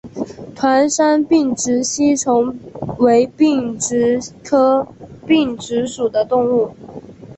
[0.55, 2.57] 团山并殖吸虫
[2.97, 4.87] 为并殖科
[5.27, 6.71] 并殖属的动物。